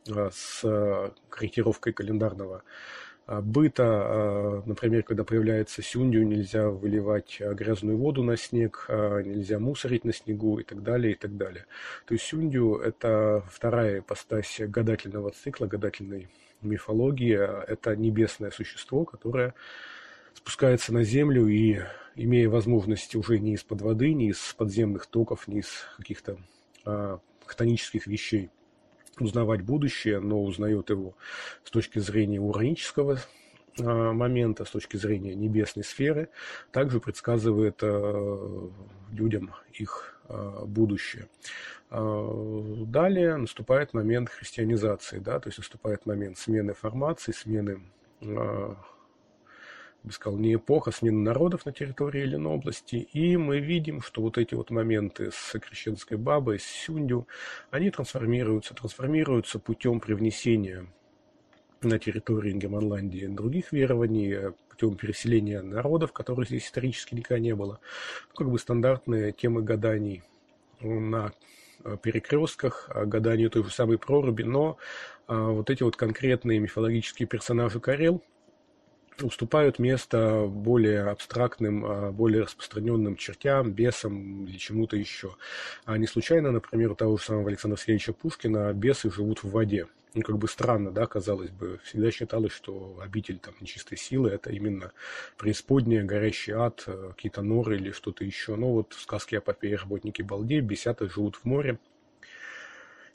[0.04, 2.64] с корректировкой календарного
[3.26, 3.84] быта.
[3.84, 10.12] А, например, когда появляется сюндю, нельзя выливать а, грязную воду на снег, нельзя мусорить на
[10.12, 11.66] снегу и так далее, и так далее.
[12.06, 16.28] То есть сюндю– это вторая ипостась гадательного цикла, гадательной
[16.60, 17.34] мифологии.
[17.34, 19.54] Это небесное существо, которое
[20.34, 21.80] спускается на землю и,
[22.16, 26.38] имея возможность уже не из-под воды, не из подземных токов, не из каких-то
[26.84, 28.50] а, хтонических вещей–
[29.18, 31.14] узнавать будущее, но узнает его
[31.64, 33.18] с точки зрения уранического
[33.80, 36.28] а, момента, с точки зрения небесной сферы,
[36.70, 38.70] также предсказывает а,
[39.10, 41.28] людям их а, будущее.
[41.90, 47.82] Далее наступает момент христианизации, да, то есть наступает момент смены формации, смены
[50.04, 54.54] бы сказал, не эпоха смены народов на территории Ленобласти, и мы видим, что вот эти
[54.54, 57.28] вот моменты с крещенской бабой, с Сюндю,
[57.70, 60.86] они трансформируются, трансформируются путем привнесения
[61.82, 67.80] на территории Германландии других верований, путем переселения народов, которых здесь исторически никогда не было.
[68.34, 70.22] Как бы стандартные темы гаданий
[70.80, 71.32] на
[72.02, 74.78] перекрестках, гаданию той же самой проруби, но
[75.26, 78.22] а, вот эти вот конкретные мифологические персонажи Карел,
[79.20, 85.36] уступают место более абстрактным, а, более распространенным чертям, бесам или чему-то еще.
[85.84, 89.86] А не случайно, например, у того же самого Александра Сергеевича Пушкина бесы живут в воде.
[90.14, 91.80] Ну, как бы странно, да, казалось бы.
[91.84, 94.92] Всегда считалось, что обитель там нечистой силы– это именно
[95.38, 98.56] преисподняя, горящий ад, э, какие-то норы или что-то еще.
[98.56, 101.78] Но вот в сказке о попе работники Балде бесята живут в море.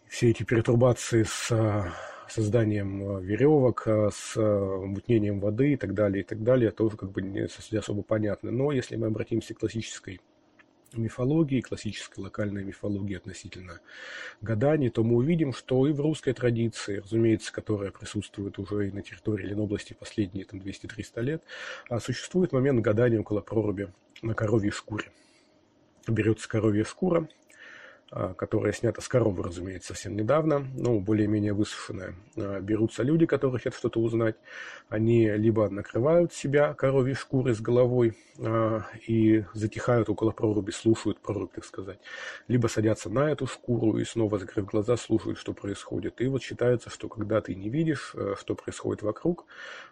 [0.07, 1.93] Все эти пертурбации с а,
[2.29, 6.97] созданием э, веревок, э, с э, мутнением воды и так далее, и так далее, тоже
[6.97, 7.41] как бы не
[7.77, 8.51] особо понятно.
[8.51, 10.21] Но если мы обратимся к классической
[10.93, 13.79] мифологии, классической локальной мифологии относительно
[14.41, 19.01] гаданий, то мы увидим, что и в русской традиции, разумеется, которая присутствует уже и на
[19.01, 21.43] территории Ленобласти последние там, 200-300 лет,
[21.89, 25.11] а существует момент гадания около проруби на коровьей шкуре.
[26.07, 27.27] Берется коровья шкура,
[28.09, 32.15] которая снята с коровы, разумеется, совсем недавно, ну, более-менее высушенная.
[32.37, 34.35] А, берутся люди, которые хотят что-то узнать.
[34.87, 41.51] Они либо накрывают себя коровьей шкурой с головой а, и затихают около проруби, слушают прорубь,
[41.53, 41.99] так сказать.
[42.47, 46.21] Либо садятся на эту шкуру и снова, закрыв глаза, слушают, что происходит.
[46.21, 49.45] И вот считается, что когда ты не видишь, э, что происходит вокруг,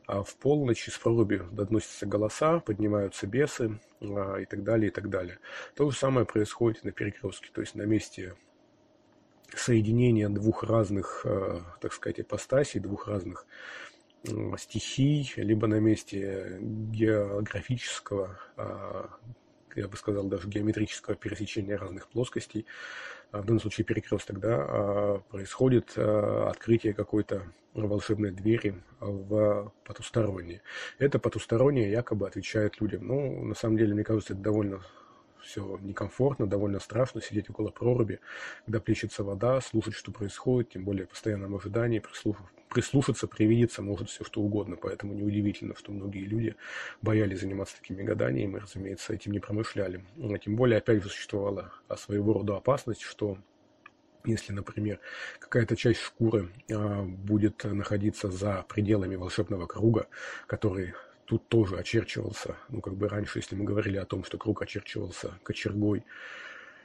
[0.08, 5.40] в полночь из проруби доносятся голоса, поднимаются бесы, и так далее, и так далее.
[5.76, 8.05] То же самое происходит на перекрестке, то есть на месте
[9.56, 13.46] соединения двух разных, э, так сказать, ипостасей, двух разных
[14.58, 19.10] стихий, либо на месте географического, а,
[19.76, 22.66] я бы сказал, даже геометрического пересечения разных плоскостей,
[23.32, 30.62] а, в данном случае перекресток, да, а, происходит открытие какой-то волшебной двери в потустороннее.
[30.98, 33.06] Это потустороннее якобы отвечает людям.
[33.08, 34.82] Ну, на самом деле, мне кажется, это довольно
[35.46, 38.20] все некомфортно, довольно страшно сидеть около проруби,
[38.66, 42.38] когда плещется вода, слушать, что происходит, тем более в постоянном ожидании, прислуш...
[42.70, 46.56] прислушаться, привидеться может все что угодно, поэтому неудивительно, что многие люди
[47.02, 50.04] боялись заниматься такими гаданиями разумеется, этим не промышляли.
[50.16, 53.38] Но тем более, опять же, существовала своего рода опасность, что
[54.26, 55.00] если, например,
[55.40, 60.08] какая-то часть шкуры а, будет находиться за пределами волшебного круга,
[60.48, 60.94] который
[61.26, 65.32] тут тоже очерчивался, ну, как бы раньше, если мы говорили о том, что круг очерчивался
[65.44, 66.04] кочергой,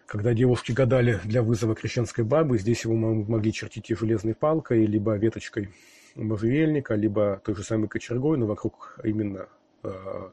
[0.06, 5.16] когда девушки гадали для вызова крещенской бабы, здесь его могли чертить и железной палкой, либо
[5.16, 5.70] веточкой
[6.16, 9.48] можжевельника, либо той же самой кочергой, но вокруг именно
[9.84, 10.30] э,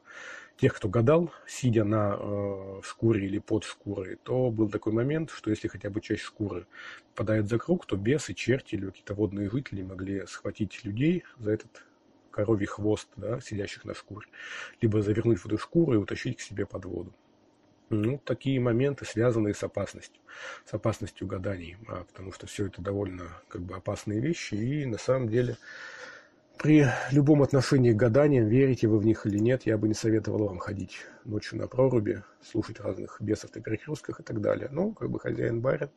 [0.56, 5.50] тех, кто гадал, сидя на э, шкуре или под шкурой, то был такой момент, что
[5.50, 6.66] если хотя бы часть шкуры
[7.14, 11.84] попадает за круг, то бесы, черти или какие-то водные жители могли схватить людей за этот
[12.38, 14.28] коровий хвост, да, сидящих на шкуре,
[14.80, 17.12] либо завернуть в эту шкуру и утащить к себе под воду.
[17.90, 20.22] Ну, такие моменты, связанные с опасностью,
[20.64, 24.98] с опасностью гаданий, а, потому что все это довольно как бы опасные вещи, и на
[24.98, 25.56] самом деле
[26.58, 30.46] при любом отношении к гаданиям, верите вы в них или нет, я бы не советовал
[30.46, 34.68] вам ходить ночью на проруби, слушать разных бесов на перекрестках и так далее.
[34.70, 35.90] Ну, как бы хозяин барин,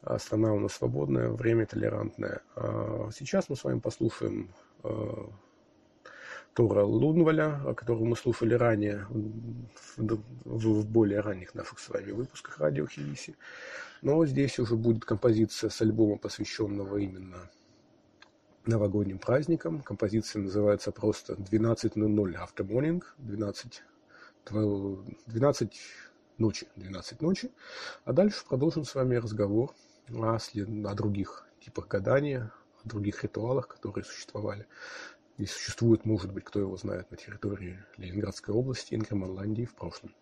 [0.00, 2.40] а страна у нас свободная, время толерантное.
[2.56, 4.50] А сейчас мы с вами послушаем
[6.54, 9.06] Тора Лунваля, о котором мы слушали ранее
[9.96, 13.36] в, более ранних наших с вами выпусках радио Хивиси.
[14.02, 17.48] Но здесь уже будет композиция с альбома, посвященного именно
[18.66, 19.82] новогодним праздникам.
[19.82, 21.94] Композиция называется просто 12.00
[22.34, 23.82] After Morning, 12,
[25.26, 25.80] 12
[26.38, 27.50] ночи, 12 ночи.
[28.04, 29.72] А дальше продолжим с вами разговор
[30.12, 32.52] о, о других типах гадания,
[32.84, 34.66] о других ритуалах, которые существовали
[35.38, 40.14] и существует, может быть, кто его знает, на территории Ленинградской области, Ингерманландии в прошлом.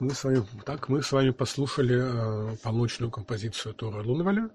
[0.00, 4.48] Мы с вами, так, мы с вами послушали э, полночную композицию Тора Лунваля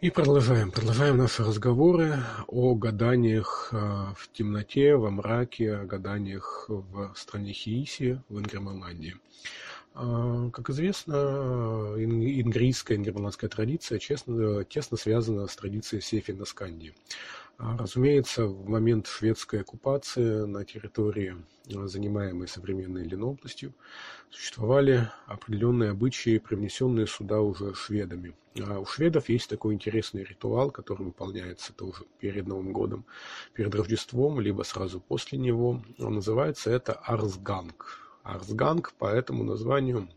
[0.00, 0.70] и продолжаем.
[0.70, 2.14] Продолжаем наши разговоры
[2.46, 9.16] о гаданиях э, в темноте, во мраке, о гаданиях в стране Хииси, в Ингерманландии.
[9.94, 11.12] Э, как известно,
[11.98, 16.94] ингрийская ингерманландская традиция честно, тесно связана с традицией Сефи Насканди.
[17.60, 21.36] А, разумеется, в момент шведской оккупации на территории,
[21.74, 23.74] а, занимаемой современной Ленобластью,
[24.30, 28.36] существовали определенные обычаи, привнесенные сюда уже шведами.
[28.64, 33.04] А у шведов есть такой интересный ритуал, который выполняется тоже перед Новым годом,
[33.54, 35.82] перед Рождеством, либо сразу после него.
[35.98, 37.98] Он называется это Арсганг.
[38.22, 40.08] Арсганг по этому названию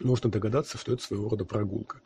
[0.00, 1.98] можно догадаться, что это своего рода прогулка.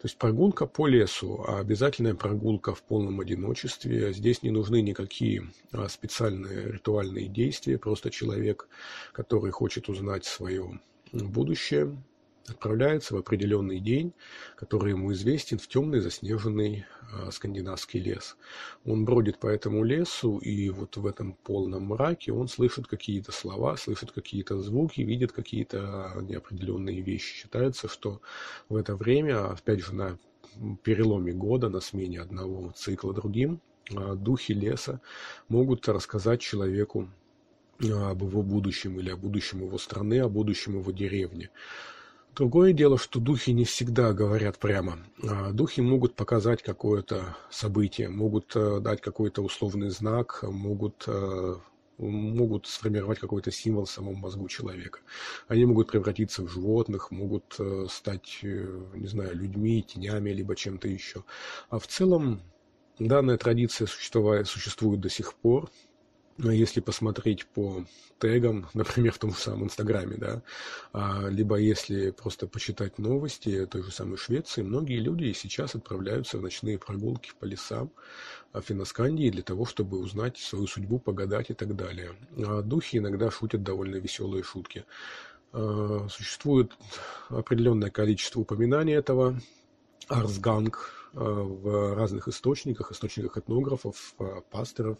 [0.00, 4.12] То есть прогулка по лесу, а обязательная прогулка в полном одиночестве.
[4.12, 8.68] Здесь не нужны никакие а, специальные ритуальные действия, просто человек,
[9.12, 10.80] который хочет узнать свое
[11.12, 11.96] будущее,
[12.48, 14.12] отправляется в определенный день,
[14.56, 18.36] который ему известен, в темный заснеженный э, скандинавский лес.
[18.84, 23.76] Он бродит по этому лесу, и вот в этом полном мраке он слышит какие-то слова,
[23.76, 27.34] слышит какие-то звуки, видит какие-то неопределенные вещи.
[27.34, 28.20] Считается, что
[28.68, 30.18] в это время, опять же, на
[30.82, 35.00] переломе года, на смене одного цикла другим, э, духи леса
[35.48, 37.08] могут рассказать человеку
[37.80, 41.50] об его будущем или о будущем его страны, о будущем его деревни.
[42.36, 44.98] Другое дело, что духи не всегда говорят прямо.
[45.22, 51.54] А духи могут показать какое-то событие, могут э, дать какой-то условный знак, могут э,
[51.96, 54.98] могут сформировать какой-то символ в самом мозгу человека.
[55.48, 61.24] Они могут превратиться в животных, могут э, стать, не знаю, людьми, тенями, либо чем-то еще.
[61.70, 62.42] А в целом
[62.98, 65.70] данная традиция существует, существует до сих пор.
[66.38, 67.84] Но если посмотреть по
[68.18, 70.42] тегам, например, в том же самом Инстаграме, да,
[70.92, 76.42] а, либо если просто почитать новости той же самой Швеции, многие люди сейчас отправляются в
[76.42, 77.90] ночные прогулки по лесам
[78.52, 82.12] в Финоскандии для того, чтобы узнать свою судьбу, погадать и так далее.
[82.36, 84.84] А духи иногда шутят довольно веселые шутки.
[85.52, 86.72] А, существует
[87.28, 89.40] определенное количество упоминаний этого.
[90.08, 94.98] Арсганг, Э, в разных источниках, источниках этнографов, э, пасторов,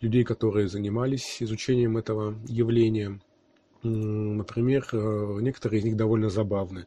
[0.00, 3.20] людей, которые занимались изучением этого явления.
[3.82, 6.86] Например, э, некоторые из них довольно забавны.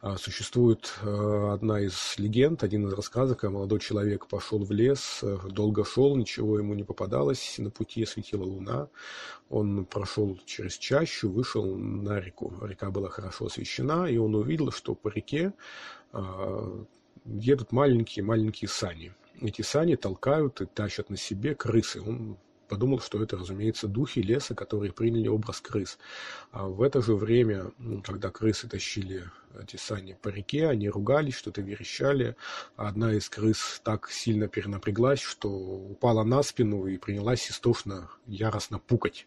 [0.00, 5.84] А, существует одна из легенд, один из рассказов, когда молодой человек пошел в лес, долго
[5.84, 8.88] шел, ничего ему не попадалось, на пути светила луна,
[9.50, 12.52] он прошел через чащу, вышел на реку.
[12.62, 15.52] Река была хорошо освещена, и он увидел, что по реке
[16.12, 16.84] а,
[17.24, 19.12] едут маленькие-маленькие сани.
[19.40, 22.00] Эти сани толкают и тащат на себе крысы.
[22.00, 22.36] Он
[22.68, 25.98] подумал, что это, разумеется, духи леса, которые приняли образ крыс.
[26.52, 27.72] А в это же время,
[28.04, 29.24] когда крысы тащили
[29.60, 32.36] эти сани по реке, они ругались, что-то верещали.
[32.76, 39.26] Одна из крыс так сильно перенапряглась, что упала на спину и принялась истошно, яростно пукать.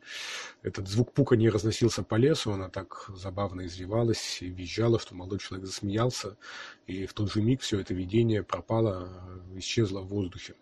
[0.62, 5.40] Этот звук пука не разносился по лесу, она так забавно извивалась и визжала, что молодой
[5.40, 6.38] человек засмеялся,
[6.88, 9.10] и в тот же миг все это видение пропало,
[9.56, 10.56] исчезло в воздухе.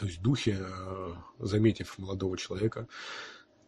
[0.00, 2.88] То есть духи, э, заметив молодого человека,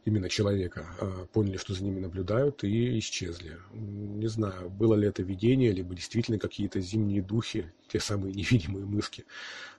[0.07, 3.59] именно человека, э, поняли, что за ними наблюдают и исчезли.
[3.75, 9.27] Не знаю, было ли это видение, либо действительно какие-то зимние духи, те самые невидимые мышки,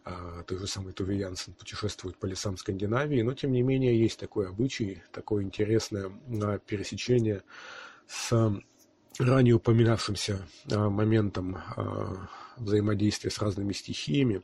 [0.05, 4.19] э, той же самый Туви Янсен путешествуют по лесам Скандинавии, но тем не менее есть
[4.19, 6.11] такой обычай, такое интересное
[6.67, 7.41] пересечение
[8.05, 8.61] с
[9.19, 11.57] ранее упоминавшимся моментом
[12.57, 14.41] взаимодействия с разными стихиями,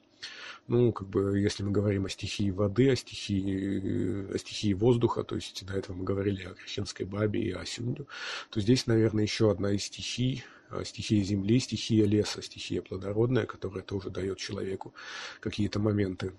[0.70, 5.36] ну, как бы, если мы говорим о стихии воды, о стихии, о стихии воздуха, то
[5.36, 8.06] есть до этого мы говорили о крещенской бабе и о сюнде,
[8.52, 13.84] то здесь, наверное, еще одна из стихий, а, стихия земли, стихия леса, стихия плодородная, которая
[13.84, 14.94] тоже дает человеку
[15.40, 16.34] какие-то моменты,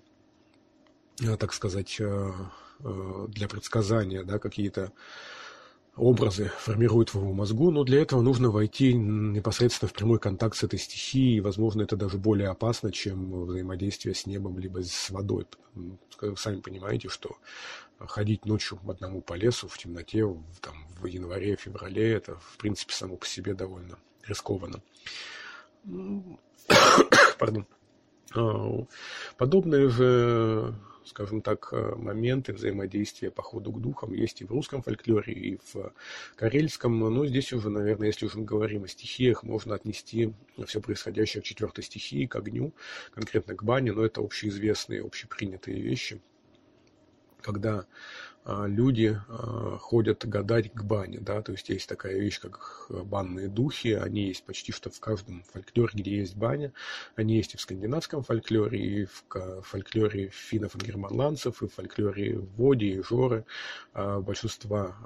[1.26, 2.50] а, так сказать, а,
[3.28, 4.92] для предсказания, да, какие-то
[5.96, 10.62] образы формируют в его мозгу, но для этого нужно войти непосредственно в прямой контакт с
[10.62, 15.46] этой стихией, и, возможно, это даже более опасно, чем взаимодействие с небом либо с водой.
[16.36, 17.36] Сами понимаете, что
[17.98, 22.94] ходить ночью одному по лесу в темноте в, там, в январе, феврале, это, в принципе,
[22.94, 24.82] само по себе довольно рискованно.
[27.38, 27.66] Пардон.
[28.34, 28.86] А,
[29.36, 30.74] подобные же
[31.10, 35.58] скажем так, э, моменты взаимодействия по ходу к духам есть и в русском фольклоре, и
[35.72, 35.92] в
[36.36, 40.32] карельском, но здесь уже, наверное, если уже мы говорим о стихиях, можно отнести
[40.66, 42.72] все происходящее к четвертой стихии, к огню,
[43.12, 46.20] конкретно к бане, но это общеизвестные, общепринятые вещи,
[47.40, 47.86] когда
[48.44, 53.88] люди а, ходят гадать к бане, да, то есть есть такая вещь, как банные духи,
[53.88, 56.72] они есть почти что в каждом фольклоре, где есть баня,
[57.16, 62.38] они есть и в скандинавском фольклоре, и в фольклоре финнов и германландцев, и в фольклоре
[62.38, 63.44] Води и Жоры,
[63.92, 64.96] а, большинства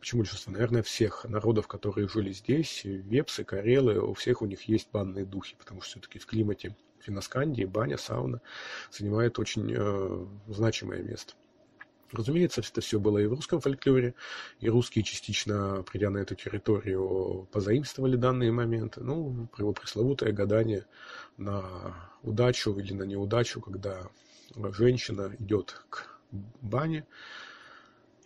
[0.00, 4.88] почему большинство, наверное, всех народов, которые жили здесь, вепсы, карелы, у всех у них есть
[4.90, 8.40] банные духи, потому что все-таки в климате Финоскандии баня, сауна
[8.90, 11.34] занимает очень э, значимое место.
[12.12, 14.14] Разумеется, это все было и в русском фольклоре,
[14.58, 19.00] и русские частично, придя на эту территорию, позаимствовали данные моменты.
[19.00, 20.86] Ну, его пресловутое гадание
[21.36, 21.62] на
[22.22, 24.08] удачу или на неудачу, когда
[24.72, 26.18] женщина идет к
[26.60, 27.06] бане,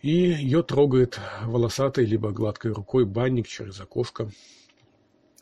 [0.01, 4.29] и ее трогает волосатой либо гладкой рукой банник через окошко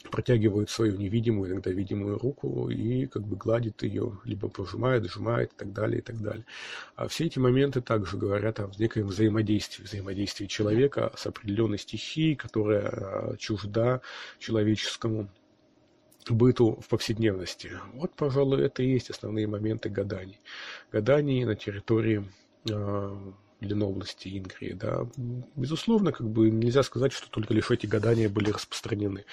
[0.09, 5.55] протягивает свою невидимую, иногда видимую руку и как бы гладит ее, либо пожимает, сжимает и
[5.57, 6.45] так далее, и так далее.
[6.95, 12.89] А все эти моменты также говорят о некоем взаимодействии, взаимодействии человека с определенной стихией, которая
[12.89, 14.01] а, чужда
[14.39, 15.29] человеческому
[16.29, 17.71] быту в повседневности.
[17.93, 20.39] Вот, пожалуй, это и есть основные моменты гаданий.
[20.91, 22.29] Гаданий на территории
[22.69, 25.07] э, Ленобласти, Ингрии, да.
[25.55, 29.25] Безусловно, как бы нельзя сказать, что только лишь эти гадания были распространены.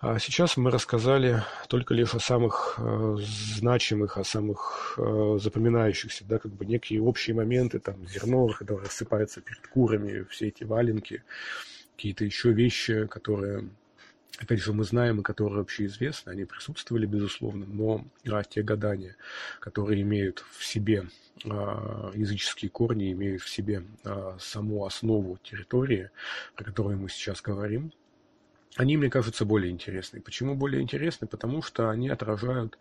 [0.00, 3.16] А сейчас мы рассказали только лишь о самых э,
[3.56, 9.40] значимых, о самых э, запоминающихся, да, как бы некие общие моменты, там, зерно, когда рассыпается
[9.40, 11.24] перед курами, все эти валенки,
[11.96, 13.70] какие-то еще вещи, которые,
[14.38, 19.16] опять же, мы знаем и которые вообще известны, они присутствовали, безусловно, но а, те гадания,
[19.58, 21.08] которые имеют в себе
[21.44, 26.10] а, языческие корни, имеют в себе а, саму основу территории,
[26.54, 27.90] о которой мы сейчас говорим,
[28.76, 30.20] они мне кажутся более интересны.
[30.20, 31.26] Почему более интересны?
[31.26, 32.78] Потому что они отражают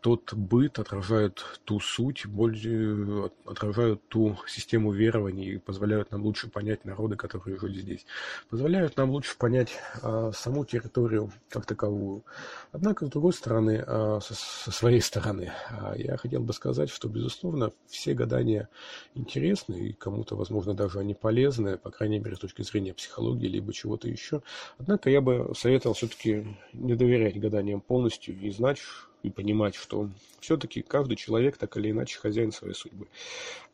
[0.00, 6.84] тот быт, отражают ту суть, более, отражают ту систему верований и позволяют нам лучше понять
[6.84, 8.06] народы, которые жили здесь.
[8.48, 12.24] Позволяют нам лучше понять а, саму территорию как таковую.
[12.72, 17.08] Однако, с другой стороны, а, со, со своей стороны, а, я хотел бы сказать, что,
[17.08, 18.68] безусловно, все гадания
[19.14, 23.72] интересны, и кому-то, возможно, даже они полезны, по крайней мере, с точки зрения психологии, либо
[23.72, 24.42] чего-то еще.
[24.78, 28.80] Однако я бы советовал все-таки не доверять гаданиям полностью и знать
[29.22, 30.08] и понимать, что
[30.40, 33.06] все-таки каждый человек так или иначе хозяин своей судьбы.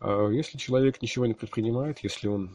[0.01, 2.51] А если человек ничего не предпринимает, если он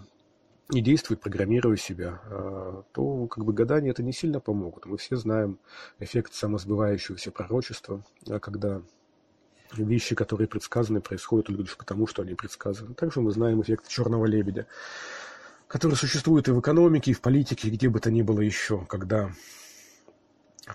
[0.69, 4.85] не действует, программируя себя, а, то как бы гадания это не сильно помогут.
[4.85, 5.59] Мы все знаем
[5.99, 8.81] эффект самосбывающегося пророчества, а когда
[9.73, 12.93] вещи, которые предсказаны, происходят только лишь потому, что они предсказаны.
[12.93, 14.67] Также мы знаем эффект черного лебедя
[15.71, 18.85] который существует и в экономике, и в политике, и где бы то ни было еще,
[18.87, 19.31] когда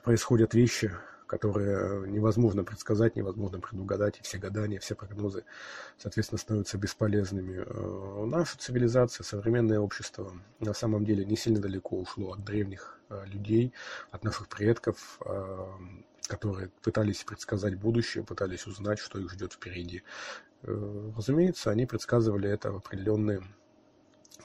[0.03, 0.91] происходят вещи,
[1.27, 5.45] которые невозможно предсказать, невозможно предугадать, и все гадания, все прогнозы,
[5.99, 7.63] соответственно, становятся бесполезными.
[7.67, 13.23] Э, наша цивилизация, современное общество на самом деле не сильно далеко ушло от древних э,
[13.27, 13.75] людей,
[14.13, 15.67] от наших предков, э,
[16.27, 20.03] которые пытались предсказать будущее, пытались узнать, что их ждет впереди.
[20.63, 23.43] Разумеется, они предсказывали это в определенные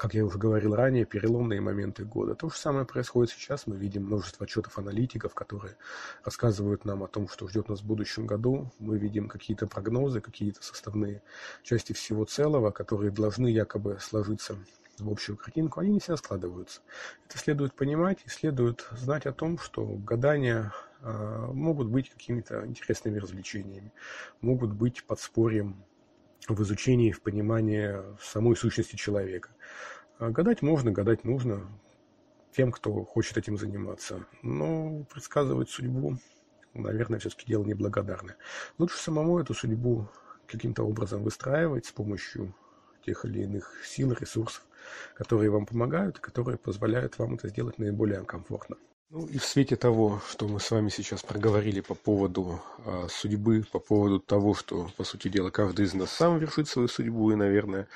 [0.02, 2.34] как я уже говорил ранее, переломные моменты года.
[2.34, 3.68] То же самое происходит сейчас.
[3.68, 5.78] Мы видим множество отчетов аналитиков, которые
[6.26, 8.72] рассказывают нам о том, что ждет нас в будущем году.
[8.80, 11.22] Мы видим какие-то прогнозы, какие-то составные
[11.62, 14.58] части всего целого, которые должны якобы сложиться
[14.97, 16.82] в общую картинку, они не всегда складываются.
[17.30, 23.20] Это следует понимать и следует знать о том, что гадания э, могут быть какими-то интересными
[23.20, 23.93] развлечениями,
[24.41, 25.84] могут быть подспорьем
[26.48, 29.50] в изучении, в понимании самой сущности человека.
[30.18, 31.68] А гадать можно, гадать нужно
[32.56, 34.26] тем, кто хочет этим заниматься.
[34.42, 36.18] Но предсказывать судьбу,
[36.74, 38.38] наверное, все-таки дело неблагодарное.
[38.78, 40.10] Лучше самому эту судьбу
[40.48, 42.54] каким-то образом выстраивать с помощью
[43.06, 44.64] тех или иных сил, ресурсов,
[45.16, 48.78] которые вам помогают, которые позволяют вам это сделать наиболее комфортно.
[49.14, 53.66] Ну и в свете того, что мы с вами сейчас проговорили по поводу а, судьбы,
[53.70, 57.36] по поводу того, что, по сути дела, каждый из нас сам вершит свою судьбу, и,
[57.36, 57.89] наверное,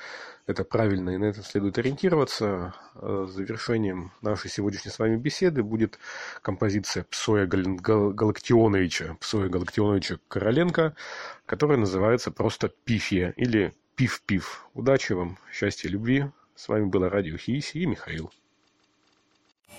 [0.46, 2.74] это правильно, и на это следует ориентироваться.
[2.96, 5.98] А, завершением нашей сегодняшней с вами беседы будет
[6.42, 10.94] композиция Псоя Галактионовича, Псоя Галактионовича Короленко,
[11.46, 14.68] которая называется просто «Пифия» или «Пиф-пиф».
[14.74, 16.26] Удачи вам, счастья, любви.
[16.54, 18.30] С вами было Радио Хииси и Михаил.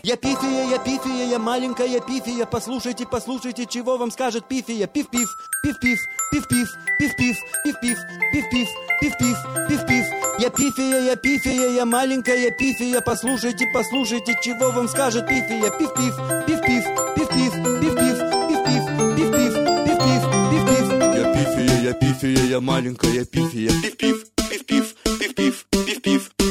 [0.04, 4.88] Я пифия, я пифия, я маленькая пифия, послушайте, послушайте, чего вам скажет пифия.
[4.88, 5.28] Пиф-пиф,
[5.64, 6.00] пиф-пиф,
[6.32, 7.98] пиф-пиф, пиф-пиф, пиф-пиф,
[8.32, 8.70] пиф-пиф,
[9.02, 10.06] пиф-пиф, пиф-пиф.
[10.40, 15.72] Я пифия, я пифия, я маленькая пифия, послушайте, послушайте, чего вам скажет пифия.
[15.78, 16.16] Пиф-пиф,
[16.46, 16.86] пиф-пиф,
[17.16, 18.18] пиф-пиф, пиф-пиф,
[18.48, 18.84] пиф-пиф,
[19.18, 19.54] пиф-пиф,
[19.86, 20.88] пиф-пиф, пиф-пиф.
[21.18, 24.37] Я пифия, я пифия, я маленькая пифия, пиф-пиф.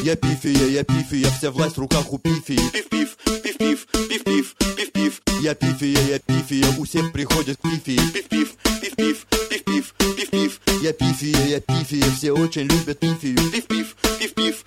[0.07, 2.55] Я пифия, я пифия, вся власть в руках у пифии.
[2.71, 5.23] Пиф-пиф, пиф-пиф, пиф-пиф, пиф-пиф.
[5.41, 7.99] Я пифия, я пифия, у всех приходят к пифии.
[8.13, 10.61] Пиф-пиф, пиф-пиф, пиф-пиф, пиф-пиф.
[10.81, 13.37] Я пифия, я пифия, все очень любят пифию.
[13.51, 14.65] Пиф-пиф, пиф-пиф,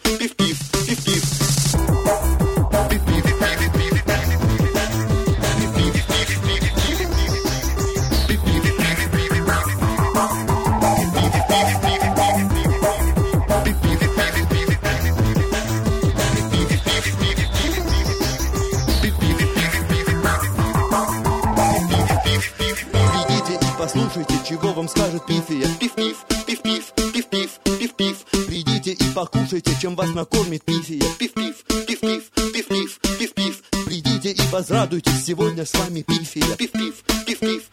[29.20, 31.04] покушайте, чем вас накормит пифия.
[31.18, 33.64] Пиф-пиф, пиф-пиф, пиф-пиф, пиф-пиф.
[33.86, 36.56] Придите и возрадуйтесь, сегодня с вами пифия.
[36.56, 37.69] Пиф-пиф, пиф-пиф.